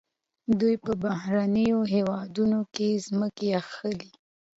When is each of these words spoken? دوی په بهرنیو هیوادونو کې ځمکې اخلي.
دوی 0.59 0.75
په 0.85 0.91
بهرنیو 1.03 1.79
هیوادونو 1.93 2.59
کې 2.73 2.89
ځمکې 3.07 3.47
اخلي. 3.61 4.09